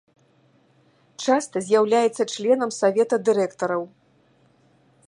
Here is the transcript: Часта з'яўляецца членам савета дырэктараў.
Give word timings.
Часта 1.25 1.57
з'яўляецца 1.67 2.23
членам 2.35 2.71
савета 2.79 3.15
дырэктараў. 3.31 3.83